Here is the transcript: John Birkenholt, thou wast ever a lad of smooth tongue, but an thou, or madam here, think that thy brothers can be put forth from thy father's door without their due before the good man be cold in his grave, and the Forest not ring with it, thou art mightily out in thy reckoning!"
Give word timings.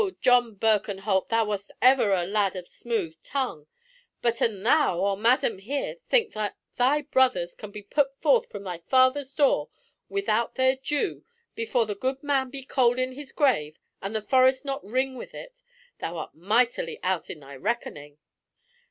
John 0.19 0.55
Birkenholt, 0.55 1.29
thou 1.29 1.45
wast 1.45 1.69
ever 1.79 2.11
a 2.11 2.25
lad 2.25 2.55
of 2.55 2.67
smooth 2.67 3.15
tongue, 3.21 3.67
but 4.19 4.41
an 4.41 4.63
thou, 4.63 4.99
or 4.99 5.15
madam 5.15 5.59
here, 5.59 5.97
think 6.09 6.33
that 6.33 6.57
thy 6.75 7.03
brothers 7.03 7.53
can 7.53 7.69
be 7.69 7.83
put 7.83 8.19
forth 8.19 8.49
from 8.49 8.63
thy 8.63 8.79
father's 8.79 9.31
door 9.35 9.69
without 10.09 10.55
their 10.55 10.75
due 10.75 11.23
before 11.53 11.85
the 11.85 11.93
good 11.93 12.23
man 12.23 12.49
be 12.49 12.63
cold 12.65 12.97
in 12.97 13.11
his 13.11 13.31
grave, 13.31 13.77
and 14.01 14.15
the 14.15 14.23
Forest 14.23 14.65
not 14.65 14.83
ring 14.83 15.17
with 15.19 15.35
it, 15.35 15.61
thou 15.99 16.17
art 16.17 16.33
mightily 16.33 16.99
out 17.03 17.29
in 17.29 17.41
thy 17.41 17.55
reckoning!" 17.55 18.17